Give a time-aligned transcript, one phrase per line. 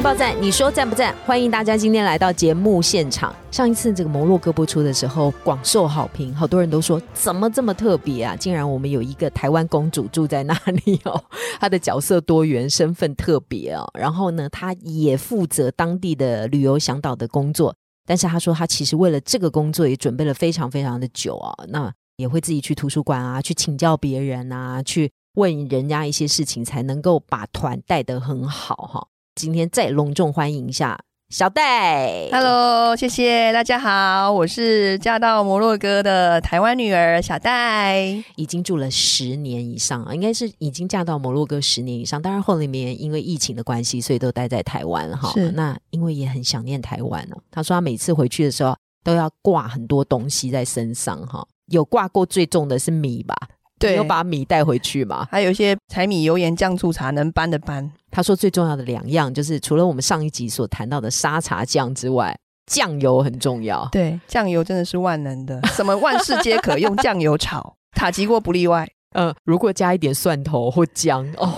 [0.00, 1.14] 情报站，你说赞不赞？
[1.26, 3.36] 欢迎大家今天来到节目现场。
[3.50, 8.34] 上一次这个摩洛哥播出的时候，广受好评，好多人都说怎么这么特别啊？
[8.34, 11.22] 竟然我们有一个台湾公主住在那里哦，
[11.60, 13.86] 她的角色多元，身份特别哦。
[13.92, 17.74] 然后呢，她也负责当地的旅游向导的工作。
[18.06, 21.52] 但是她说，她其实为了这个工作也准备了非常非常的久啊。
[21.68, 29.06] 那也会自己去图书馆啊，去请教别人啊，去问人家一些事情，才能够把团带得很好哈。
[29.40, 42.20] 今天再隆重欢迎一下小戴，Hello，谢谢大家好，我是嫁到摩洛哥的台湾女儿小戴，已经住了十年以上啊，应该是已经嫁到摩洛哥十年以上。
[42.20, 45.30] 当然后里面因为疫情的关系，所以都待在台湾哈。
[45.32, 47.40] 是，那因为也很想念台湾哦。
[47.50, 53.34] 他说他每次回去的时候都要挂很多东西在身上哈，有挂过最重的是米吧？
[53.80, 55.26] 对，有把米带回去嘛？
[55.30, 57.90] 还有一些柴米油盐酱醋茶能搬的搬。
[58.10, 62.36] 他说最重要的两样就是除了我们上一集所谈到的沙茶酱之外，
[62.66, 63.88] 酱油很重要。
[63.90, 68.88] 对，酱油真的是万能的，什么万事皆可用酱油炒， 塔吉锅不例外。
[69.14, 71.52] 呃，如果加一点蒜头或姜，哦，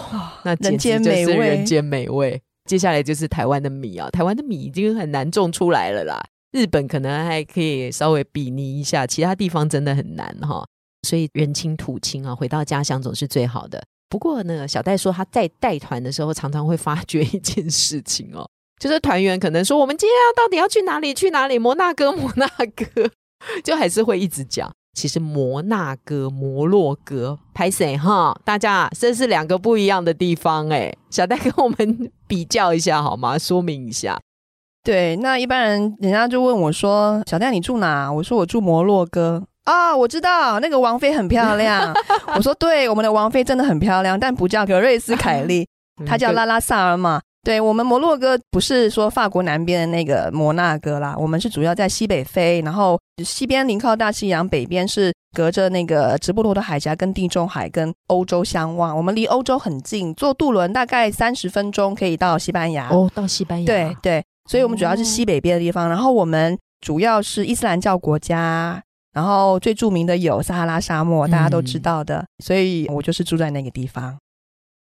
[0.44, 2.40] 那简直就是人间美味。
[2.64, 6.22] 接下来就是台湾的米啊，台湾的米已经很难种出来了啦。
[6.52, 10.64] 日本可能还可以稍微比拟一下，其他地方真的很难哈。
[11.06, 13.82] 所以人亲土亲啊，回到家乡总是最好的。
[14.08, 21.14] 不过呢，小戴说他在带团的时候，常常会发 觉一件事情哦，就是团员可能说我们今天要到底要去哪里？
[21.14, 21.58] 去哪里？
[21.58, 23.10] 摩纳哥，摩纳哥，
[23.64, 24.70] 就还是会一直讲。
[24.94, 28.38] 其实摩纳哥、摩洛哥，拍谁哈？
[28.44, 30.94] 大家这是两个不一样的地方哎。
[31.08, 33.38] 小戴跟我们比较一下好吗？
[33.38, 34.20] 说明一下。
[34.84, 41.94] 对，那一般人人家就问我说：“小戴你住哪？”我说：“我住摩洛哥。”啊，我知道那个王妃很漂亮。
[42.34, 45.66] 我说对，我们的王妃真的很漂亮，但不叫格瑞斯凯利，
[46.06, 47.20] 她叫拉拉萨尔玛。
[47.44, 62.88] 对我们摩洛哥不是说法国南边的那个摩纳哥啦，我们是主要在西北非，然后西边临靠大西洋，北边是隔着那个直布罗陀海峡跟地中海跟欧洲相望，我们离欧洲很近，坐渡轮大概三十分钟可以到西班牙。
[62.90, 63.66] 哦，到西班牙。
[63.66, 68.80] 对对，所以我们主要是西北边的地方，然后我们主要是伊斯兰教国家。
[69.12, 74.16] 然后最著名的有撒哈拉沙漠，大家都知道的，所以我就是住在那个地方。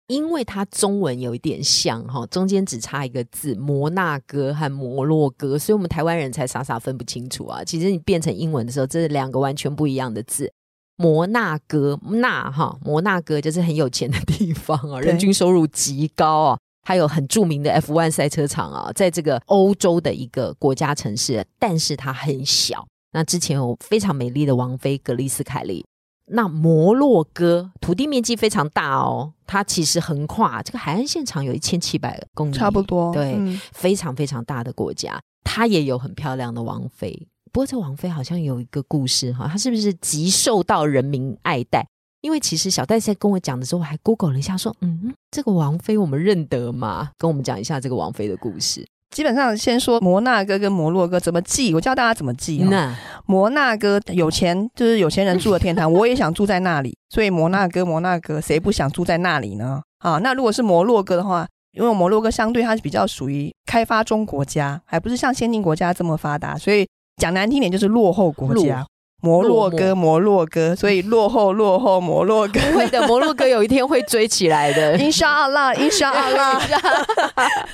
[0.08, 7.62] 因为它中文有一点像哈，中间只差一个字“摩纳哥”和“摩洛哥”，所以我们台湾人才傻傻分不清楚啊。
[7.62, 10.50] 其实你变成英文的时候，这是两个完全不一样的字。
[10.96, 22.86] 摩纳哥，纳哈，摩纳哥就是很有钱的地方啊， 人均收入极高啊，还有很著名的 F1 赛车场啊，在这个欧洲的一个国家城市，但是它很小。
[23.12, 25.84] 那之前有非常美丽的王妃格丽斯凯利。
[26.30, 33.10] 那摩洛哥土地面积非常大哦，它其实横跨这个海岸线长有一千七百公里，差不多。
[33.14, 33.38] 对，
[33.72, 37.26] 非常非常大的国家，它也有很漂亮的王妃。
[37.50, 41.86] 不过这王妃好像有一个故事哈，她是不是极受到人民爱戴？
[42.20, 47.10] 因为其实小戴在跟我讲的时候，我还 Google 了一下，说嗯，这个王妃我们认得吗？
[47.16, 48.86] 跟我们讲一下这个王妃的故事。
[49.10, 52.98] 基本上先说摩纳哥跟摩洛哥怎么记，我教大家怎么记啊。
[53.26, 59.82] 摩纳哥有钱就是有钱人住的天堂，我也想住在那里， 所以摩纳哥摩纳哥谁不想住在那里呢？
[59.98, 66.86] 啊，那如果是摩洛哥的话，因为摩洛哥相对它是比较属于开发中国家，还不是像先进国家这么发达，所以
[67.16, 68.86] 讲难听点就是落后国家。
[69.20, 72.60] 摩洛哥，摩洛哥，所以落后，落后，摩洛哥。
[72.72, 74.96] 会的，摩洛哥有一天会追起来的。
[74.96, 76.60] 伊莎阿拉，伊莎阿拉。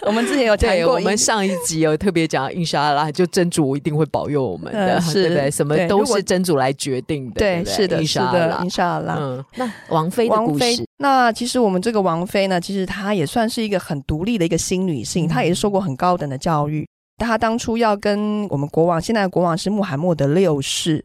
[0.06, 5.50] 我们之前有讲过，我们上一集有特别讲伊莎阿拉，就真主一定会保佑我们的，对不对？
[5.50, 7.34] 什么都是真主来决定的。
[7.34, 9.16] 对，是的，是的，伊莎阿拉。
[9.18, 16.88] 嗯，那王妃的故事，那其实我们这个王妃呢，其实她也算是一个很独立的一个新女性，她也是受过很高等的教育。
[17.18, 21.04] 她当初要跟我们国王，现在的国王是穆罕默德六世。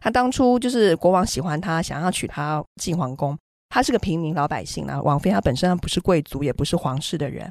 [0.00, 3.38] 他当初就是国王喜欢他，想要娶她进皇宫。
[3.68, 7.48] 他是个平民老百姓啊，王妃她本身不是贵族，也不是皇室的人。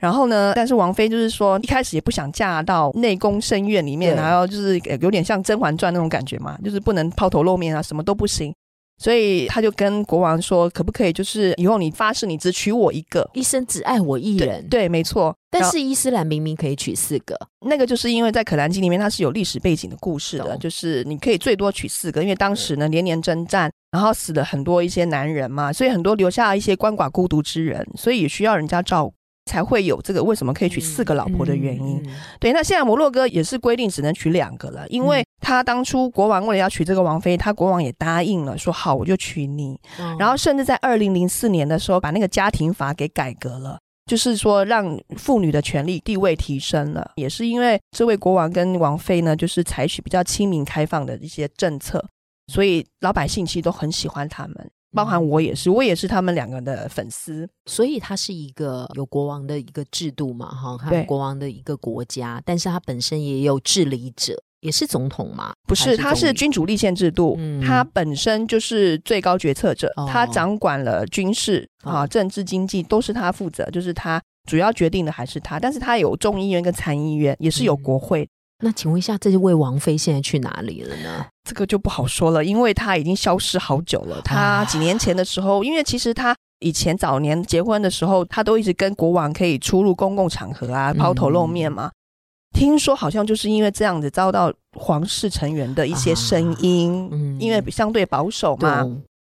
[0.00, 8.54] 然后呢，但是王妃就是说一开始也不想嫁到内宫深院里面，然后就是有点像《甄嬛传》那种感觉嘛，就是不能抛头露面啊，什么都不行。
[8.98, 14.66] 所以他就跟国王说，可不可以就是以后你发誓你只娶我一个，一生只爱我一人。
[14.68, 15.34] 对，没错。
[15.50, 17.34] 但是伊斯兰明明可以娶四个，
[17.66, 29.14] 那个就是因为在《可兰经》里面它是有历史背景的故事的，就是你可以最多娶四个，因为当时呢连年征战，然后死了很多一些男人嘛，所以很多留下一些鳏寡孤独之人，所以也需要人家照顾。
[29.48, 32.06] 才会有这个为什么可以娶四个老婆的原因。
[32.38, 39.78] 对，那现在摩洛哥也是规定只能娶两个了，因为他当初国王为了要娶这个王妃，他国王也答应了，说好我就娶你。
[40.18, 47.12] 然后甚至在二零零四年的时候，把那个家庭法给改革了，就是说让妇女的权利地位提升了。
[47.16, 52.04] 也是因为这位国王跟王妃呢，就是采取比较亲民开放的一些政策，
[52.52, 54.70] 所以老百姓其实都很喜欢他们。
[54.92, 78.28] 包含我也是，我也是他们两个的粉丝，所以它是一个有国王的一个制度嘛，哈，有国王的一个国家，但是它本身也有治理者，也是总统嘛，不是，他是君主立宪制度，他本身就是最高决策者，他掌管了军事啊、政治、经济都是他负责，就是他主要决定的还是他，但是他有众议院跟参议院，也是有国会。
[78.60, 81.26] 那请问一下，这位王妃现在去哪里了呢？
[81.44, 84.20] 这个就不好说了，因为他已经消失好久了。
[84.22, 91.92] 他几年前的时候，因为其实他以前早年结婚的时候，他都一直跟国王可以出入公共场合啊，抛头露面嘛。
[92.58, 98.84] 听说好像就是因为这样子遭到皇室成员的一些声音，嗯因为相对保守嘛。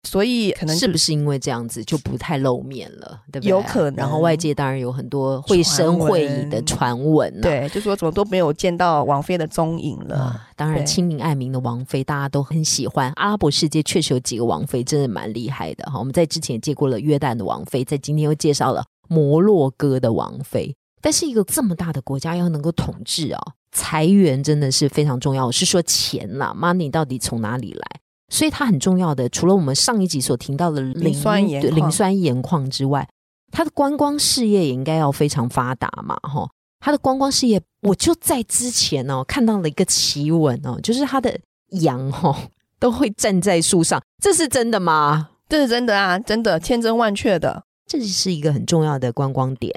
[0.05, 3.49] 所以可能是不是因为这样子就不太露面了，对不对？
[3.49, 3.95] 有可能。
[3.95, 10.41] 然后外界当然有很多绘声绘影的传闻，对，就说怎么都没有见到王菲的踪影了。
[10.57, 13.13] 当然，亲民爱民的王菲大家都很喜欢。
[13.15, 15.97] 阿拉伯世界确实有几个王妃真的蛮厉害的哈。
[15.97, 20.75] 我们在之前见过了约旦的王妃，在今天又介绍了摩洛哥的王妃。
[21.03, 23.41] 但是一个这么大的国家要能够统治啊，
[23.73, 25.45] 财源真的是非常重要。
[25.45, 28.00] 我是说钱啦，money 到底从哪里来？
[28.29, 33.05] 所以它很重要的，除了我们上一集所提到的磷酸盐磷酸盐矿之外，
[33.51, 36.50] 它的观光事业也应该要非常发达嘛，哈。
[36.79, 41.38] 它的观光事业，我就在之前哦看到了一个奇闻哦，就是它的
[41.81, 42.35] 羊哦
[42.79, 45.31] 都会站在树上，这是真的吗？
[45.49, 49.73] 这是真的啊，真的千真万确的，这是一个很重要的观光点。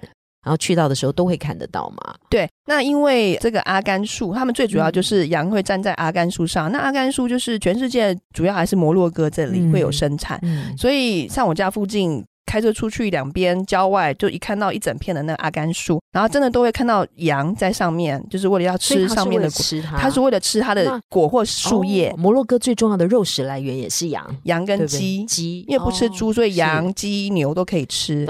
[0.46, 2.14] 然后去到的时候都会看得到嘛？
[2.30, 6.70] 对，那因为这个阿甘树，他们最主要就是羊会站在阿甘树上。
[6.70, 10.40] 那阿甘树就是全世界主要还是摩洛哥这里会有生产，
[10.78, 19.60] 所以像我家附近开车出去，两边郊外就一看到一整片的那个阿甘树，然后真的都会看到羊在上面，就是为了要吃上面的果，
[19.98, 22.14] 它是为了吃它的果或树叶。
[22.16, 28.24] 摩洛哥最重要的肉食来源也是羊，羊跟鸡，鸡因为不吃猪，所以羊、鸡、牛都可以吃。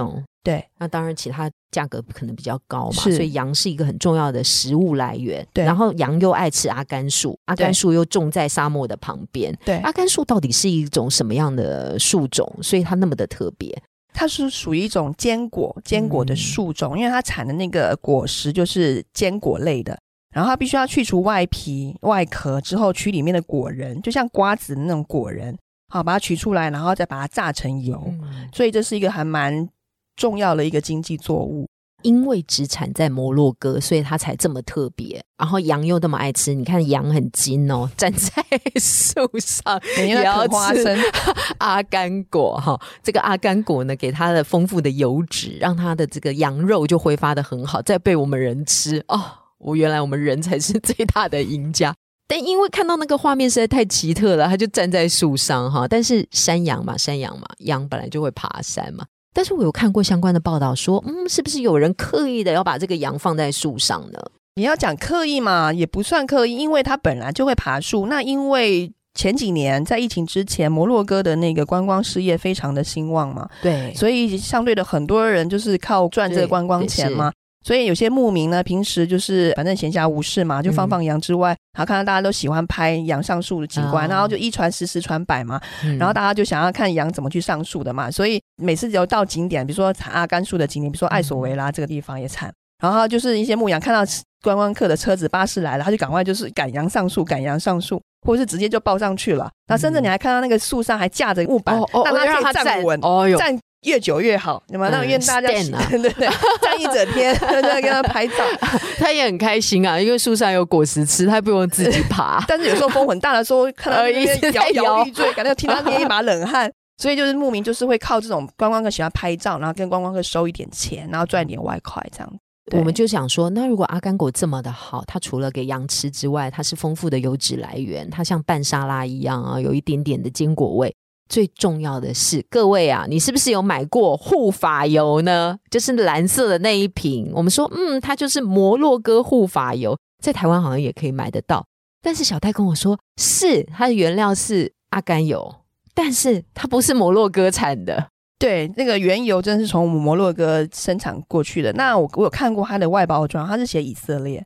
[0.46, 5.44] 对，那当然，其他价格可能比较高嘛，所以羊是一个很重要的食物来源。
[5.52, 9.52] 对，然后羊又爱吃阿甘树，阿甘树又种在沙漠的旁边。
[9.64, 12.48] 对，阿甘树到底是一种什么样的树种？
[12.62, 13.76] 所以它那么的特别？
[14.14, 19.98] 它是属于一种坚果，坚果的树种，因为它产的那个果实就是坚果类的。
[20.32, 25.58] 然后它必须要去除外皮、外壳之后，取里面的果仁，就像瓜子的那种果仁，
[25.88, 28.14] 好把它取出来，然后再把它榨成油。
[28.52, 29.68] 所以这是一个还蛮。
[30.16, 31.68] 重要的一个经济作物，
[32.02, 35.22] 因为只产在摩洛哥，所以它才这么特别。
[35.38, 38.32] 然后羊又那么爱吃，你看羊很精哦，站在
[38.80, 40.96] 树上 也要吃
[41.58, 42.80] 阿甘果哈。
[43.02, 49.22] 这个阿甘果呢，给它的丰富的油脂，让它的这个羊肉就挥发的很好，再被我们人吃哦。
[49.58, 51.94] 我原来我们人才是最大的赢家，
[52.28, 55.86] 但因为看到那个画面实在太奇特了，它就站在树上哈。
[55.88, 59.04] 但是山羊嘛，山羊嘛，羊本来就会爬山嘛。
[59.36, 64.18] 但是我有看过相关的报道，说，嗯，是不是有人刻意的要把这个羊放在树上呢？
[64.54, 68.06] 你要讲刻意嘛，也不算刻意，因为它本来就会爬树。
[68.06, 77.30] 那因为前几年在疫情之前，摩洛哥的那个观光事业非常的兴旺嘛，对，所以相对的很多人就是靠赚这个观光钱嘛。
[77.66, 85.60] 所以有些牧民呢，平时就是反正闲暇无事嘛，就放放羊之外，然后看到大家都喜欢拍羊上树的景观，然后就一传十，十传百嘛，
[85.98, 88.08] 然后大家就想要看羊怎么去上树的嘛。
[88.08, 94.08] 所以每次只要到景点，比如说产阿甘树的景点，比如说艾索维拉这个地方也产，然后就是一些牧羊看到
[94.44, 99.50] 观光客的车子巴士来了，他就赶快就是赶羊上树，赶羊上树，或者是直接就抱上去了。
[99.66, 101.76] 那甚至你还看到那个树上还架着木板，
[102.24, 103.58] 让它站稳，哦站。
[103.86, 105.48] 越久越好，你们让愿大家
[105.88, 106.28] 对对对
[106.60, 108.34] 站一整天，在跟他拍照，
[108.98, 112.44] 他也很开心啊，因为树上有果实吃，他不用自己爬。
[112.48, 116.70] 但是有时候风很大的时候，看到一些摇摇欲坠，感觉听到捏一把冷汗。
[116.98, 122.32] 所以就是牧民就是会靠这种观光客喜欢拍照，然后跟观光客收一点钱，然后赚点外快这样。
[122.72, 130.92] 我们就想说，那如果阿甘果这么的好，它除了给羊吃之外，它是丰富的油脂来源，它像拌沙拉一样啊，有一点点的坚果味。
[131.28, 135.58] 最重要的是，各位啊，你是不是有买过护发油呢？
[135.70, 137.30] 就是蓝色的那一瓶。
[137.34, 141.66] 我们说，嗯，它就是摩洛哥护发油，在台湾好像也可以买得到。
[142.02, 145.56] 但是小戴跟我说，是它的原料是阿甘油，
[145.94, 148.08] 但是它不是摩洛哥产的。
[148.38, 151.72] 对，那个原油真的是从摩洛哥生产过去的。
[151.72, 154.44] 那我我有看过它的外包装，它是写以色列。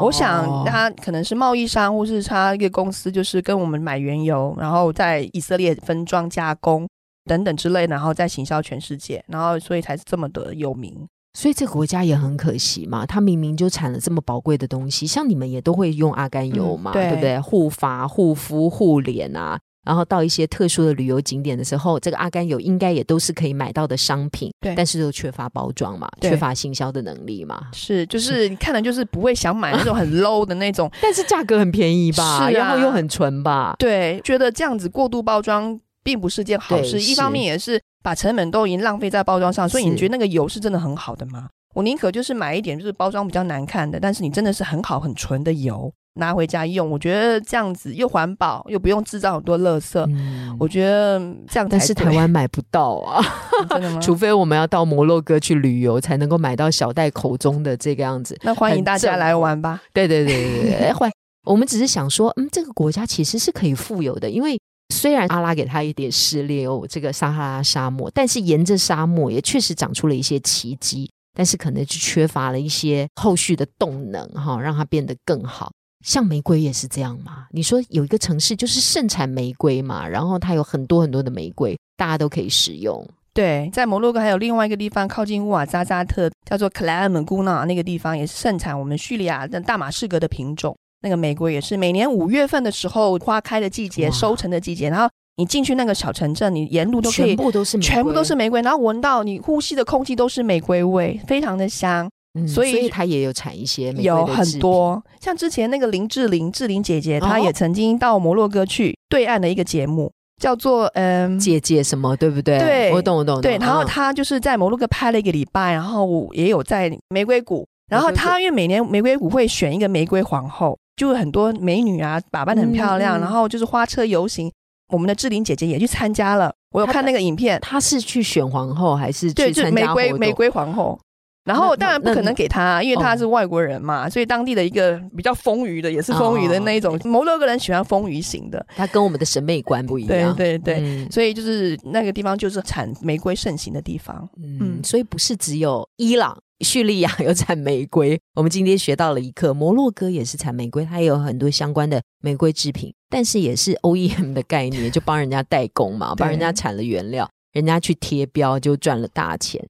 [0.00, 6.86] 我想它可能是贸易商，或是它一个公司，就是跟我们买原油，然后在以色列分装加工
[7.24, 11.04] 等等之类，然后再行销全世界，然后所以才是这么的有名。
[11.36, 17.40] 所以这个国家也很可惜嘛，它明明就产了这么宝贵的东西，像你们也都会用阿甘油嘛，对不对？
[17.40, 19.58] 护发、护肤、护脸啊。
[19.84, 41.48] 然后到一些特殊的旅游景点的时候，这个阿甘油应该也都是可以买到的商品，对，但是都缺乏包装嘛，缺乏行销的能力嘛，是，就是你看的就是不会想买那种很 low 的那种， 但是价格很便宜吧，然后又很纯吧，对，觉得这样子过度包装并不是件好事，一方面也是把成本都已经浪费在包装上，所以你觉得那个油是真的很好的吗？
[41.74, 45.92] 我宁可就是买一点就是包装比较难看的，但是你真的是很好很纯的油。
[46.14, 51.18] 拿回家用，我觉得这样子又环保又不用制造很多垃圾，我觉得
[51.48, 51.68] 这样。
[51.68, 53.20] 但是台湾买不到啊，
[53.70, 53.98] 真的吗？
[54.02, 58.38] 除非我们要到摩洛哥去旅游，才能够买到小戴口中的这个样子。
[58.42, 59.82] 那欢迎大家来玩吧！
[59.92, 61.10] 对对对对对，欢
[61.44, 64.58] 我们只是想说，嗯，这个国家其实是可以富有的，因为
[64.94, 75.72] 虽然阿拉给他一点失猎哦，这个撒哈拉沙漠，但是沿着沙漠也确实长出了一些奇迹，但是可能就缺乏了一些后续的动能哈，让它变得更好。
[76.04, 77.46] 像玫瑰也是这样嘛？
[77.50, 83.04] 你说有一个城市就是盛产玫瑰嘛，然后它有很多很多的玫瑰，大家都可以使用。
[83.32, 90.76] 对，在摩洛哥还有另外一个地方靠近乌瓦扎扎特，叫做克莱尔门古纳那个地方也是盛产我们叙利亚的大马士革的品种。
[91.00, 94.88] 那个玫瑰也是每年五月份的时候花开的季节，收成的季节。
[94.88, 102.08] 然后你进去那个小城镇，你沿路都可以全部都是全部都是玫瑰，然后闻到你呼吸的空气都是玫瑰味，非常的香。
[102.48, 105.00] 所以他也有产一些，有很多。
[105.20, 110.10] 像之前那个林志玲，志玲姐姐，她也曾经到摩洛哥去对岸的一个节目，
[110.42, 112.58] 叫做嗯姐姐什么，对不对？
[112.58, 113.40] 对，我懂我懂。
[113.40, 117.64] 对，然后她就是在摩洛哥拍了一个礼拜，然后也有在玫瑰谷。
[117.88, 124.50] 然后她因为每年玫瑰谷会选一个玫瑰皇后，就很多美女啊，打扮的很漂亮，然后就是花车游行。
[124.92, 127.60] 我们的志玲姐姐也去参加了，我有看那个影片。
[127.60, 130.98] 她是去选皇后还是对，就玫瑰玫瑰皇后？
[131.44, 136.98] 然后当然不可能给他，因为他是外国人嘛，所以当地的一个比较丰腴的，也是丰腴的那一种。
[137.04, 140.34] 摩洛哥人喜欢丰腴型的，他跟我们的审美观不一样。
[140.34, 144.26] 对对对，所以就是那个地方就是产玫瑰盛行的地方。
[144.42, 148.18] 嗯，所以不是只有伊朗、叙利亚 有产玫瑰。
[148.34, 159.62] 我们今天学到了一课，摩洛哥也是产玫瑰，它也有很多相关的玫瑰制品，但是也是 OEM 的概念，就帮人家代工嘛， 帮人家产了原料，人家去贴标就赚了大钱。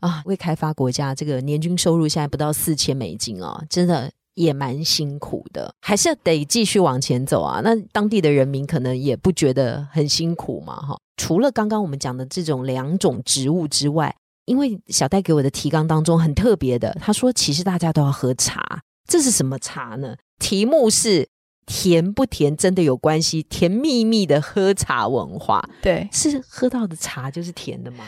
[0.00, 7.60] 啊，未开发国家这个年均收入现在不到四千美金哦，真的也蛮辛苦的，还是要得继续往前走啊。
[7.62, 10.96] 那当地的人民可能也不觉得很辛苦嘛，哈。
[11.16, 14.14] 除了刚刚我们讲的这种两种植物之外，
[14.44, 20.16] 因为小戴给我的提纲当中很特别的，他说其实大家都要喝茶，这是什么茶呢？
[20.38, 21.28] 题目是
[21.66, 23.42] 甜不甜真的有关系？
[23.42, 28.04] 甜蜜蜜的喝茶文化，对，是喝到的茶就是甜的吗？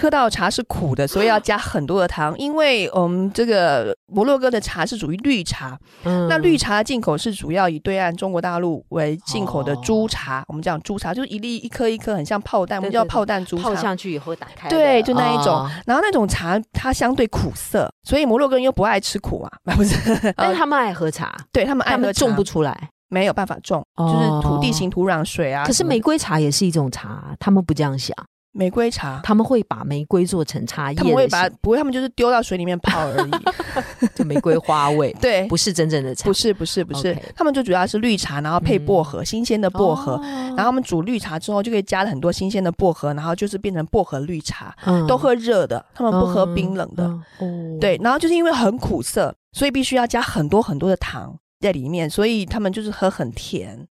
[0.00, 2.36] 喝到茶是苦的，所以要加很多的糖。
[2.38, 10.44] 因为我们这个摩洛哥的茶是属于绿茶，嗯那绿茶进口是主要以对岸中国大陆为进口的珠茶。
[10.48, 13.62] 我们讲珠茶，就是一粒一颗一颗很像炮弹，我们叫炮弹珠茶。
[13.62, 15.68] 泡上去以后打开，对，就那一种。
[15.86, 19.94] 然后那种茶它相对苦涩，所以摩洛哥人又不爱吃苦啊， 不是？
[20.36, 25.64] 但他们爱喝茶，对他们爱喝，种不出来，没有办法种，就是土地型土壤水啊。
[25.64, 28.14] 可是玫瑰茶也是一种茶，他们不这样想。
[28.54, 33.30] 玫瑰茶，他们会把玫瑰做成茶叶，他们会把不会，他们就是丢到水里面泡而已，
[34.14, 44.76] 就玫瑰花味， 对，不是真正的茶，不是不是不是，他们就主要是绿茶，然后配薄荷，新鲜的薄荷，然后他们煮绿茶之后就可以加了很多新鲜的薄荷，然后就是变成薄荷绿茶，
[45.08, 53.88] 都喝热的，他们不喝冰冷的，哦，对，然后就是因为很苦涩，所以必须要加很多很多的糖在里面，所以他们就是喝很甜。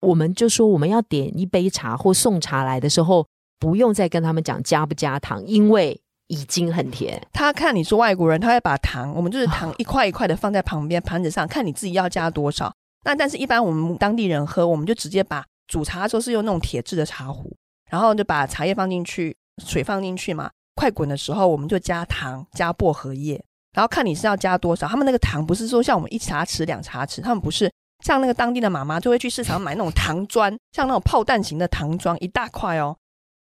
[0.00, 3.24] 我们就说我们要点一杯茶或送茶来的时候。
[3.58, 7.20] 不用再跟他们讲加不加糖，因为已经很甜。
[7.32, 12.72] 他看你是外国人，他会把糖，我们就是糖 一块一块的放在旁边盘子上，看你自己要加多少。
[13.04, 17.54] 那但是一般我们当地人喝，我们就直接把煮茶的时候是用那种铁制的茶壶，
[17.90, 23.40] 然后就把茶叶放进去，水放进去嘛，快滚的时候我们就加糖加薄荷叶，
[23.72, 24.88] 然后看你是要加多少。
[24.88, 27.70] 他们那个糖不是说像我们一茶匙两茶匙，他们不是，
[28.04, 32.96] 像那个当地的妈妈就会去市场买那种糖砖，像那种炮弹型的糖砖，一大块哦，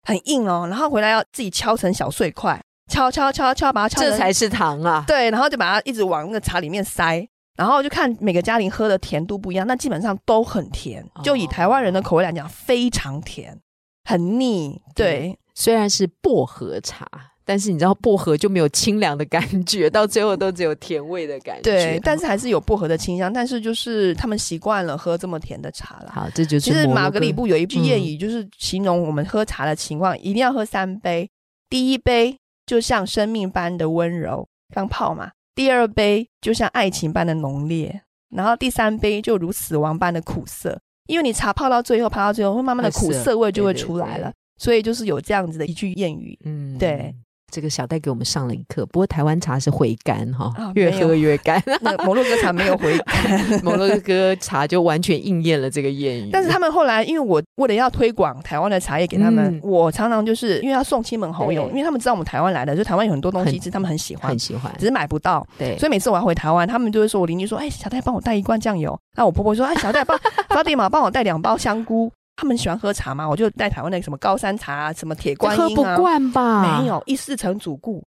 [0.03, 2.59] 很硬哦，然后回来要自己敲成小碎块，
[2.91, 4.01] 敲敲敲敲，把它敲。
[4.01, 5.03] 这才是糖啊！
[5.07, 11.05] 对，然后就把它一直往那个茶里面塞，然后就看每个家庭喝的甜度不一样，那基本上都很甜。
[11.23, 13.59] 就以台湾人的口味来讲，非常甜，
[14.03, 14.81] 很腻。
[14.93, 17.07] 对，虽然是薄荷茶。
[17.45, 21.61] 但是你知道薄荷就没有清凉的感觉，到最后都只有甜味的感觉。
[21.63, 23.31] 对，但是还是有薄荷的清香。
[23.31, 26.11] 但是就是他们习惯了喝这么甜的茶了。
[26.13, 26.61] 好，这就是。
[26.61, 31.29] 其实马格里布有一句谚语，就是形容我们喝茶的情况，一定要喝三杯。
[31.69, 40.79] 第一杯就像生命般的温柔，刚泡嘛；第二杯就像爱情般的浓烈，然后第三杯就如死亡般的苦涩。
[41.07, 44.31] 因为你茶泡到最后，泡到最后，会慢慢的苦涩味就会出来了。
[44.57, 46.37] 所以就是有这样子的一句谚语。
[46.45, 47.13] 嗯，对。
[47.53, 51.61] 这个小戴给我们上了一课，不过台湾茶是回甘哈，越喝越干。
[51.81, 56.29] 那摩洛哥茶没有回甘， 摩洛哥茶就完全应验了这个谚语。
[56.31, 65.45] 但是他们后来，因为我为了要推广台湾的茶叶给他们，我常常就是因为要送亲朋好友，因为他们知道我们台湾来的，就台湾有很多东西是他们很喜欢，很喜欢，只是买不到。
[65.59, 70.19] 对，所以每次我要回台湾，他们就会说我邻居说：“哎，小戴帮我带一罐酱油。”那我婆婆说：“哎，小戴帮
[70.49, 76.79] 发地嘛帮我带两包香菇。”他们喜欢喝茶吗，我就带台湾那个什么高山茶、啊什么铁观音啊，喝不惯吧？
[76.79, 78.03] 没有一四成主顾。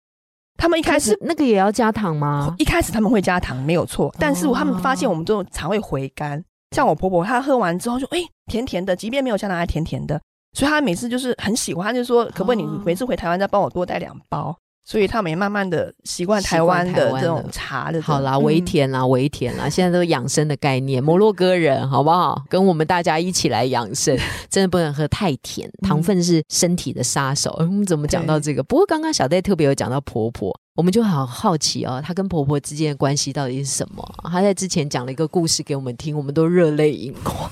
[0.59, 2.54] 他们一开始那个也要加糖吗？
[2.59, 4.14] 一开始他们会加糖，没有错。
[4.18, 10.21] 但是他们发现我们这种茶会回甘，像我婆婆，她喝完之后就哎甜甜的，即便没有加糖还甜甜的，
[10.54, 14.56] 所以她每次就是很喜欢，就说可不可以你每次回台湾再帮我多带两包。
[14.88, 18.00] 所以他们也慢慢的习惯台湾的这种茶的。
[18.00, 21.02] 好啦，微甜啦，微甜啦，现在都养生的概念。
[21.02, 22.40] 摩洛哥人好不好？
[22.49, 24.16] 跟我们大家一起来养生，
[24.49, 27.52] 真的不能喝太甜，糖分是身体的杀手。
[27.59, 28.62] 我们怎么讲到这个？
[28.62, 34.09] 不过刚刚小戴特别有讲到婆婆，我们就好好奇哦，她跟婆婆之间的关系到底是什么？
[34.31, 37.50] 她在之前讲了一个故事给我们听，我们都热泪盈眶。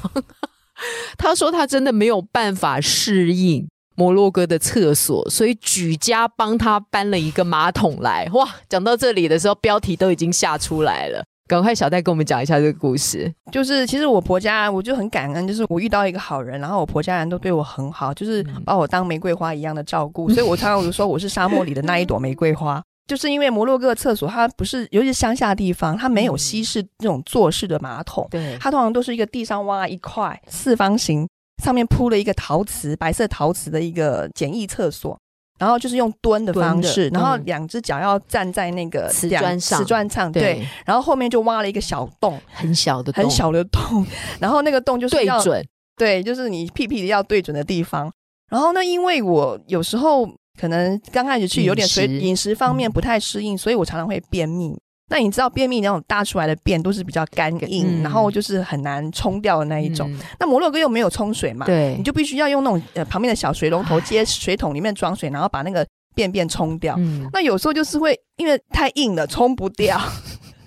[1.19, 3.67] 她说她真的没有办法适应。
[3.97, 8.29] 摩洛哥的厕所，所以举家帮他搬了一个马桶来。
[8.33, 11.23] 哇，讲到这里的时候，标题都已经下出来了。
[11.47, 13.31] 赶快小戴跟我们讲一下这个故事。
[13.53, 20.31] 就是其实我婆家，我就很感恩，就是我遇到一个好人，然后我婆家人都对我很好，就是把我当玫瑰花一样的照顾。
[20.31, 22.83] 所以我常常我就说我是沙漠里的那一朵玫瑰花。
[23.07, 31.29] 就是因为摩洛哥的厕所，它不是，尤其是乡下地方，它没有西式那种坐式的马桶，对，它通常都是一个地上挖一块四方形。
[31.63, 35.19] 上面铺了一个陶瓷，白色陶瓷的一个简易厕所，
[35.59, 44.05] 然后就是用蹲的方式，然后两只脚要站在那个瓷砖上，瓷砖上对，然后后面就挖了一个小洞，很小的很小的洞，
[44.41, 48.13] 然后那个洞就是对准，对，就是你屁屁要对准的地方。
[48.51, 50.29] 然后呢，因为我有时候
[50.61, 54.77] 可能刚开始去有点随饮食方面不太适应，所以我常常会便秘。
[55.11, 60.11] 那你知道便秘那种大出来的便都是比较干硬，然后就是很难冲掉的那一种。
[60.41, 66.97] 那摩洛哥又没有冲水嘛，对，你就必须要用那种呃旁边的小水龙头 接水桶里面装水，然后把那个便便冲掉。
[67.33, 70.01] 那有时候就是会因为太硬了冲不掉。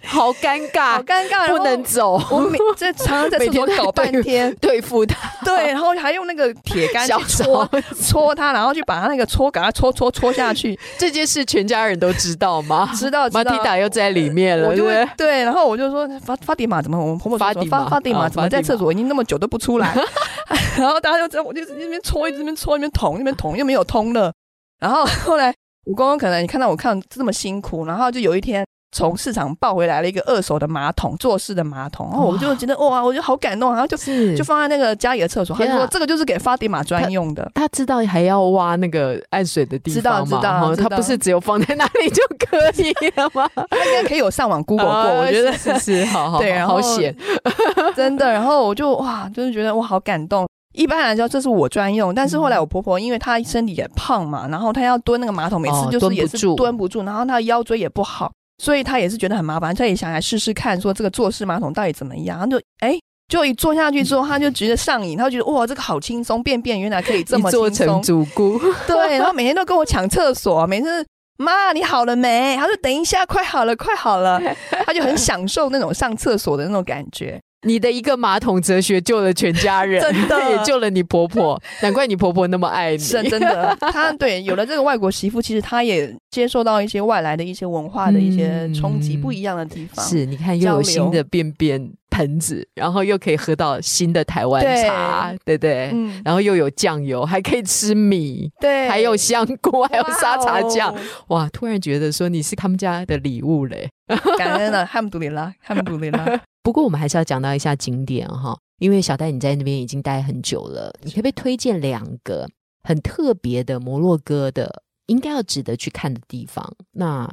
[0.10, 2.14] 好尴尬，好尴尬，不能走。
[2.32, 7.70] 我每在常常在厕所搞半天对付他，对，然后还用那个铁杆去戳
[8.02, 10.80] 戳他，然后去把他那个戳，给他戳戳戳下去。
[10.98, 12.90] 这件事全家人都知道吗？
[12.96, 15.44] 知道，马蒂达又在里面了，对对。
[15.44, 16.98] 然后我就说发发迪玛怎么？
[16.98, 19.94] 我们婆婆发发发迪玛怎么在厕所已经那么久都不出来？
[20.78, 24.32] 然后大家就知道，我就那边戳，一直那边戳，那边捅，那边捅又没有通了。
[24.80, 25.54] 然后后来
[25.86, 28.66] 我公公可能你看到我看这么辛苦，然后就有一天。
[28.92, 33.98] 从市场抱回来了一个二手的马桶，坐式的马桶，然后我就觉得哇，我就好感动，然后就
[34.36, 35.56] 就放在那个家里的厕所。
[35.56, 37.52] 他说这个就是给发迪玛专用的。
[37.54, 40.38] 他知道还要挖那个暗水的地方吗？
[40.40, 43.50] 知道，他不是只有放在那里就可以了吗？
[43.70, 47.16] 他应该可以有上网 Google 过，我觉得是是，好好对，好险，
[47.96, 48.32] 真的。
[48.32, 50.48] 然后我就哇，就是觉得我好感动。
[50.74, 58.32] 一般来说这是我专用，但是后来我婆婆因为她身体也胖嘛，然后她要蹲那个马桶，每次就是也是蹲不住，然后她腰椎也不好。
[58.58, 62.40] 所以他也是觉得很麻烦，他也想来试试看，说这个坐式马桶到底怎么样。
[62.40, 68.02] 然后就哎，就一坐下去之后，他就觉得上瘾，他觉得哇，这个好轻松，便便原来可以这么轻松。
[68.02, 71.06] 主顾对，然后每天都跟我抢厕所，每次
[71.38, 72.56] 妈你好了没？
[72.58, 74.42] 他说等一下，快好了，快好了。
[74.86, 77.40] 他就很享受那种上厕所的那种感觉。
[77.68, 82.98] 你的一个马桶哲学救了全家人，真的也救了你婆婆， 难怪你婆婆那么爱你。
[82.98, 90.06] 是真的，她对有了这个外国媳妇，其实她也接受到一些外来的一些文化的一些冲击，不一样的地方。
[90.06, 91.92] 是，你看又有新的便便。
[92.18, 95.92] 盆子，然后又可以喝到新的台湾茶，对对？
[95.94, 100.96] 嗯，然后又有酱油，还可以吃米，对，还有香菇，还有沙茶酱，
[101.28, 101.48] 哇！
[101.50, 103.88] 突然觉得说你是他们家的礼物嘞，
[104.36, 106.42] 感恩了，汉姆里拉， 汉姆里拉。
[106.64, 112.50] 不过我们还是要讲到一下景点哈，因为小戴你在那边已经待很久了，你可不可以推荐两个
[112.84, 114.82] 很特别的摩洛哥的？
[115.06, 117.30] 应该要值得去看的地方，那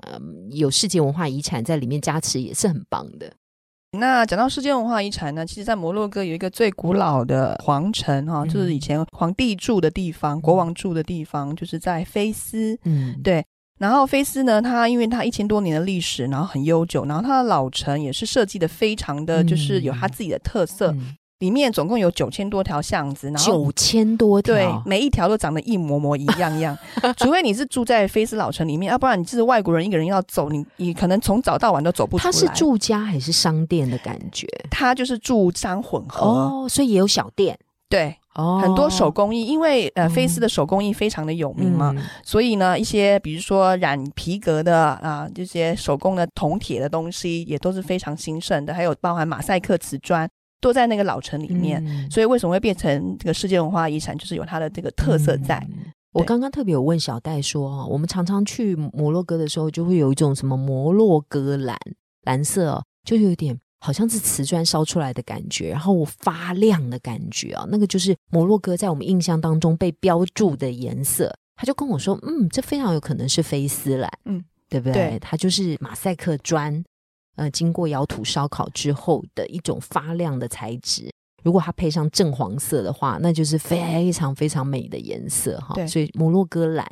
[0.53, 3.33] 有世界文化遗产在里面加持也是很棒的。
[3.99, 12.79] 那讲到世界文化遗产呢，其实，在摩洛哥有一个最古老的皇城哈，就是以前皇帝住的地方、国王住的地方，就是在菲斯。
[12.85, 13.45] 嗯，对。
[13.79, 20.95] 然后菲斯呢，它因为它一千多年的历史，然后很悠久，然后它的老城也是设计的非常的就是有它自己的特色。
[21.41, 26.77] 里面总共有九千多条巷子，然后九千多条，对，每一条都长得一模模一样样。
[27.19, 32.33] 除非你是住在菲斯老城里面，要不然你是外国人，一个人要走，你你可能从早到晚都走不出来。
[32.33, 34.47] 它是住家还是商店的感觉？
[34.71, 37.59] 它就是住商混合哦，所以也有小店。
[37.91, 41.95] 对，哦，很多手工艺，因为呃，菲斯的手工艺非常的有名嘛，
[42.25, 50.29] 所以呢，一些比如说染皮革的啊，这些手工的铜铁的东西也都是非常兴盛的，还有包含马赛克瓷砖。
[50.65, 54.17] 都在那个老城里面，所以为什么会变成这个世界文化遗产？
[54.17, 55.63] 就是有它的这个特色在。
[56.13, 61.79] 我刚刚特别有问小戴说，我们常常去摩洛哥的时候，就会有一种什么摩洛哥蓝
[62.23, 71.31] 蓝色，就有点好像是瓷砖烧出来的感觉，然后发亮的感觉啊，那个就是摩洛哥在我们印象当中被标注的颜色。
[71.57, 75.19] 他就跟我说，嗯，这非常有可能是菲斯蓝，嗯，对不对？
[75.21, 76.83] 它就是马赛克砖。
[77.37, 81.11] 呃，经过窑土烧烤之后的一种发亮的材质，
[81.43, 85.75] 如果它配上正黄色的话，那就是非常非常美的颜色哈。
[85.87, 86.87] 所以摩洛哥蓝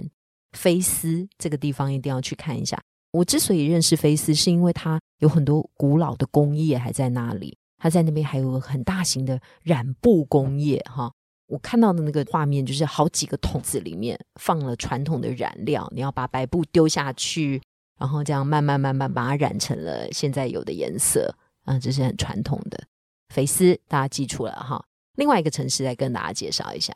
[0.59, 2.79] 菲斯这个地方一定要去看一下。
[3.13, 11.13] 我之所以认识菲斯，是因为它有很多古老的工业还在那里，它在那边还有很大型的染布工业哈。
[11.47, 17.61] 我看到的那个画面就是好几个桶子里面放了传统的染料，你要把白布丢下去。
[18.03, 22.77] 然后这样慢慢慢慢把它染成了现在有的颜色，啊，这是很传统的。
[23.29, 24.85] 菲斯，大家记住了哈。
[25.15, 26.93] 另外一个城市再跟大家介绍一下。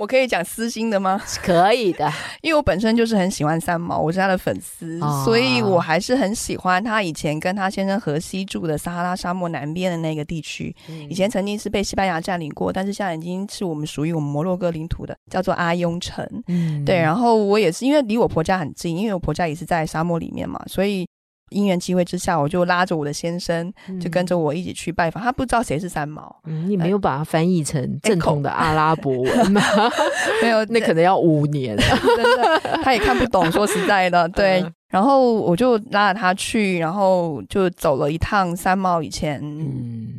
[0.00, 1.20] 我可以讲私心的吗？
[1.42, 2.10] 可以的，
[2.40, 10.74] 因为我本身就是很喜欢三毛，我是他的粉丝，所以我还是很喜欢他以前跟他先生荷西住的撒哈拉沙漠南边的那个地区。
[11.10, 16.26] 以前曾经是被西班牙占领过，但是现在已经是我们属于我们摩洛哥领土的，叫做阿雍城。
[16.48, 16.96] 嗯，对。
[16.96, 21.06] 然后我也是因为离我婆家很近，因为我婆家也是在沙漠里面嘛，所以。
[21.50, 25.22] 因缘机会之下，我就拉着我的先生，就跟着我一起去拜访。
[25.22, 26.34] 他不知道谁是三毛，
[26.66, 29.60] 你没有把它翻译成正统的阿拉伯文吗？
[30.42, 31.76] 没有， 那可能要五年。
[31.76, 33.50] 真的，他也看不懂。
[33.52, 34.64] 说实在的， 对。
[34.88, 39.40] 然后我就拉着他去，然后就走了一趟三毛以前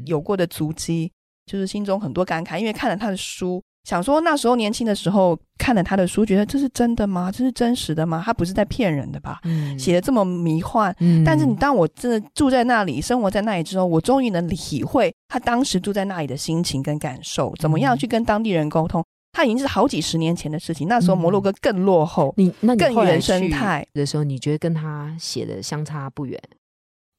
[0.05, 1.11] 有过的足迹，
[1.45, 3.61] 就是心中很多感慨，因为看了他的书。
[3.83, 7.31] 想说那时候年轻的时候看了他的书，觉得这是真的吗？
[7.31, 8.21] 这是真实的吗？
[8.23, 9.39] 他不是在骗人的吧？
[9.43, 10.95] 嗯写的这么迷幻。
[11.25, 19.03] 但是你当我真的住在那里，生活在那里之后，我终于能体会他当时住在那里的心情跟感受，怎么样去跟当地人沟通。
[19.33, 26.37] 他已经是好几十年前的事情，那时候摩洛哥更落后，你那更原生态的时候，你觉得跟他写的相差不远？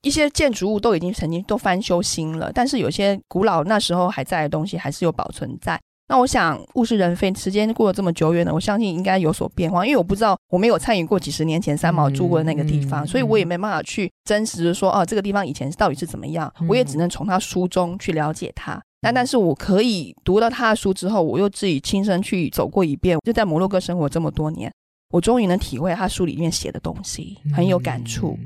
[0.03, 5.81] 一些建筑物都已经曾经都翻修新了，但是有些古老那时候还在的东西，还是有保存在。
[6.12, 9.83] 那我想物是人非，时间过了这么久远了，我相信应该有所变化。
[9.87, 16.53] 因为我不知道，我没有参与过几十年前三毛住过的那个地方，所以我也没办法去真实的说，哦，这个地方以前到底是怎么样。
[16.68, 18.79] 我也只能从他书中去了解他。
[19.01, 23.18] 但但是我可以读到他的书之后，我又自己亲身去走过一遍。
[23.25, 24.70] 就在摩洛哥生活这么多年，
[25.09, 28.38] 我终于能体会他书里面写的东西，很有感触。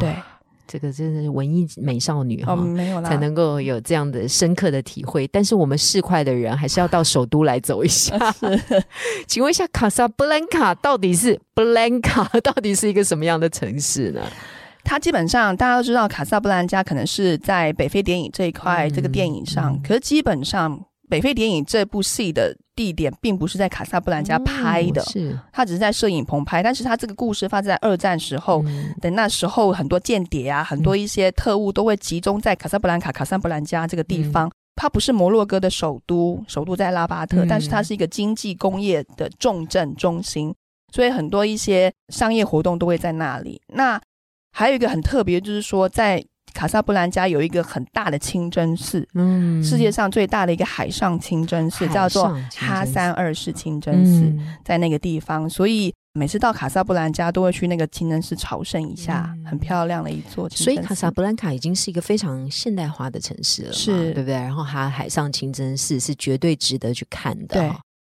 [0.00, 0.12] 对。
[0.66, 5.26] 这个真的是文艺美少女哈，没有啦，才能够有这样的深刻的体会。
[5.28, 8.16] 但是我们市侩的人还是要到首都来走一下。
[9.26, 14.22] 请问一下，卡萨布兰卡到底是布兰卡到底是一个什么样的城市呢？
[14.84, 20.84] 它基本上大家都知道，卡萨布兰加可能是在北非电影这一块这个电影上，可是基本上。
[21.08, 26.62] 北非谍影这部戏的地点并不是在卡萨布兰加拍的，是他只是在摄影棚拍。
[26.62, 28.62] 但是他这个故事发生在二战时候，
[29.00, 34.52] 等那时候很多间谍啊，很多一些特务都会集中在卡萨布兰卡、卡萨布兰加这个地方。
[34.76, 40.54] 它不是摩洛哥的首都，首都在拉巴特，但是它是一个经济工业的重镇中心，
[40.92, 43.62] 所以很多一些商业活动都会在那里。
[43.68, 43.98] 那
[44.52, 46.22] 还有一个很特别，就是说在。
[46.56, 60.48] 卡萨布兰加有一个很大的清真寺，嗯，世界上最大的一个海上清真寺叫做哈三二世清真寺，在那个地方，所以每次到卡萨布兰加都会去那个清真寺朝圣一下，很漂亮的一座。
[60.48, 64.32] 所以卡萨布兰卡已经是一个非常现代化的城市了，是对不对？
[64.32, 67.60] 然后它海上清真寺是绝对值得去看的。
[67.60, 67.70] 对。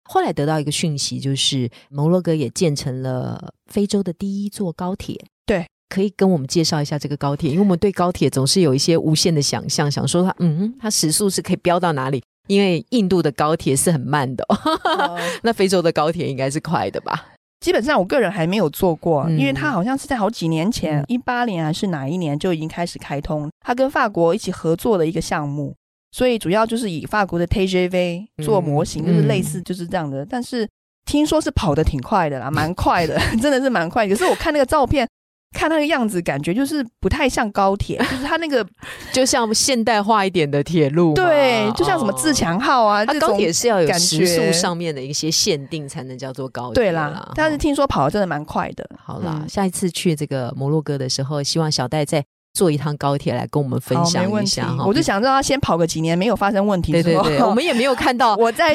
[0.05, 5.23] 后来得到一个讯息，就是摩洛哥也建成了非洲的第一座高铁。
[5.45, 12.23] 对，可以跟我们介绍一下这个高铁，因为我们对高铁总是有一些无限的想象，想说它，嗯，它时速是可以飙到哪里？
[12.47, 14.47] 因为印度的高铁是很慢的，
[15.43, 17.27] 那非洲的高铁应该是快的吧？
[17.61, 25.75] 基本上我个人还没有坐过，因为它好像是在好几年前，一八年还是哪一年就已经开始开通，它跟法国一起合作的一个项目。
[26.11, 30.25] 所以主要就是以法国的 TGV 做模型，就是类似就是这样的。
[30.25, 30.67] 但是
[31.05, 34.09] 听说是跑得挺快的啦，蛮快的， 真的是蛮快。
[34.09, 35.07] 可是我看那个照片，
[35.53, 38.67] 看那个样子，感觉就是不太像高铁， 就是它那个
[39.13, 41.15] 就像现代化一点的铁路。
[41.15, 46.75] 对，就像什么自强号啊，它高铁是要有时速上面的一些限定才能叫做高铁。
[46.75, 48.89] 对啦，但是听说跑的真的蛮快的。
[49.03, 52.25] 好啦，下一次去这个摩洛哥的时候，希望小戴在。
[52.55, 56.93] 坐一趟高铁来跟我们分享一下哈，我就想让他先跑个几年没有发生问题。
[56.93, 58.75] 对对对，我们也没有看到 我在，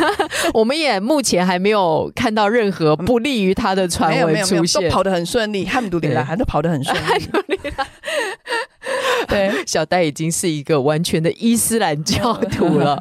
[0.52, 6.94] 我们也目前还没有看到任何不利于他的传闻出现，都跑得很顺利，汉姆杜里拉还都跑得很顺
[7.48, 7.58] 利。
[9.28, 13.00] 对， 小戴已经是一个完全的伊斯兰教徒了。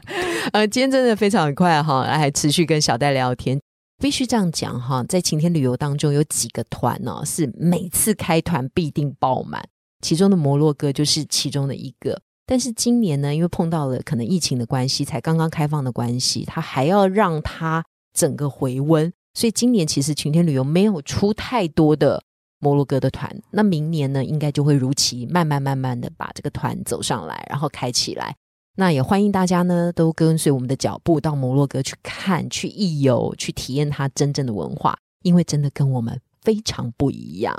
[0.53, 3.59] 呃，今天真的非常快哈，还持续跟小戴聊天。
[3.99, 9.63] 必须这样讲哈，在晴天旅游当中有几个团呢，是每次开团必定爆满。
[10.01, 22.21] 其中的摩洛哥就是其中的一个，但是今年呢，因为碰到了可能疫情的关系，才刚刚开放的关系，它还要让它整个回温，所以今年其实晴天旅游没有出太多的
[22.59, 23.35] 摩洛哥的团。
[23.51, 28.35] 那明年呢，应该就会如期慢慢慢慢的把这个团走上来，然后开起来。
[28.77, 37.53] 那也欢迎大家呢，都跟随我们的脚步到摩洛哥去看、去一游、去体验它真正的文化，因为真的跟我们非常不一样。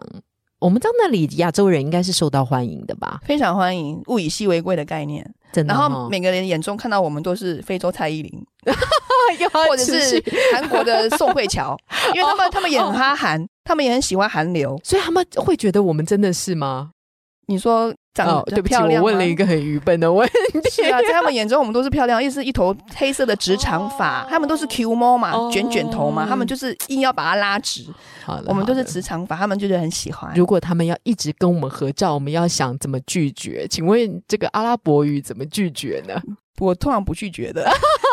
[0.63, 3.21] 我们到那里，亚洲人应该是受到欢迎的吧？
[3.27, 5.29] 非常欢迎，物以稀为贵的概念。
[5.53, 8.47] 真的，然后每个人眼中看到我们都是非洲蔡依林，
[9.69, 10.23] 或者是
[10.55, 11.77] 韩国的宋慧乔，
[12.15, 16.93] 因为他们他们也很哈韩，他们也很喜欢韩流，所以他们会觉得我们真的是吗？
[17.47, 17.95] 你说？
[18.15, 20.83] 长得漂亮，我问了一个很愚笨的问题。
[20.93, 27.87] 啊，在他们眼中，我们都是漂亮，又是一头黑色的直长发，他们都是 Q 猫嘛，卷卷头嘛，他们就是硬要把它拉直。
[28.23, 30.31] 好了，我们都是直长发，他们就觉得很喜欢。
[30.35, 33.67] 如果他们要一直跟我们合照，我们要想怎么拒绝？
[33.67, 36.21] 请问这个阿拉伯语怎么拒绝呢？
[36.67, 37.69] 我通常不拒绝的，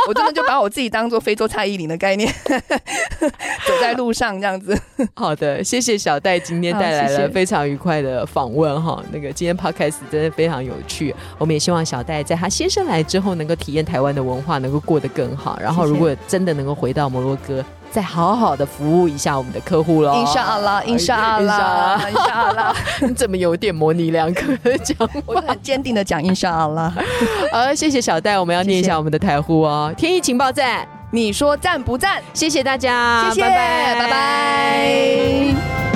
[0.08, 4.76] 我真的就把我自己当做非洲蔡依林的概念，走在路上这样子。
[5.16, 9.04] 好的，谢谢小戴今天带来了非常愉快的访问哈。
[9.12, 15.60] 那个今天 podcast 真的非常有趣，我们也希望小戴在他先生来之后，能够体验台湾的文化，能够过得更好。
[15.62, 17.64] 然后如果真的能够回到摩洛哥。
[17.92, 20.14] 再好好的服务一下我们的客户喽！
[20.14, 24.96] 印沙阿拉，印沙阿拉，印沙阿拉，你怎么有点模棱两可的讲？
[25.26, 26.94] 我很坚定的讲印沙阿拉。
[27.52, 29.94] 好，谢谢小戴，我们要念一下我们的台呼哦。
[29.98, 32.22] 天意情报站，你说赞不赞？
[32.34, 35.89] 谢谢大家，谢谢，拜拜，拜拜。